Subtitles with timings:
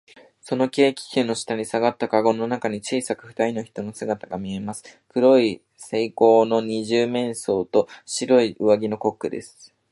[0.41, 4.83] その軽気球の下にさがったかごの中に、小さくふたりの人の姿がみえます。
[5.09, 9.75] 黒い背広の二十面相と、白い上着のコックです。